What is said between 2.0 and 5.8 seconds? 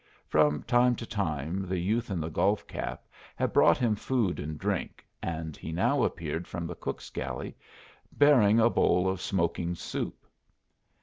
in the golf cap had brought him food and drink, and he